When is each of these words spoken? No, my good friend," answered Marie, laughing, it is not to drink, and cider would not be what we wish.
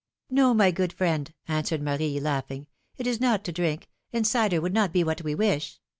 No, 0.31 0.55
my 0.55 0.71
good 0.71 0.93
friend," 0.93 1.31
answered 1.47 1.79
Marie, 1.83 2.19
laughing, 2.19 2.65
it 2.97 3.05
is 3.05 3.21
not 3.21 3.43
to 3.43 3.51
drink, 3.51 3.87
and 4.11 4.25
cider 4.25 4.59
would 4.59 4.73
not 4.73 4.91
be 4.91 5.03
what 5.03 5.21
we 5.21 5.35
wish. 5.35 5.79